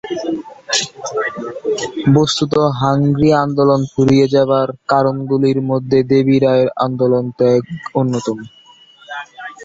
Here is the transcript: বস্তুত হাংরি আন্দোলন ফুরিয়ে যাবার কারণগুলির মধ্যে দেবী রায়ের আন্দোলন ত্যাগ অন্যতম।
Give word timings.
বস্তুত 2.15 2.53
হাংরি 2.81 3.29
আন্দোলন 3.43 3.81
ফুরিয়ে 3.91 4.27
যাবার 4.35 4.67
কারণগুলির 4.89 5.59
মধ্যে 5.69 5.99
দেবী 6.11 6.37
রায়ের 6.39 6.69
আন্দোলন 6.85 7.25
ত্যাগ 7.37 7.61
অন্যতম। 7.99 8.37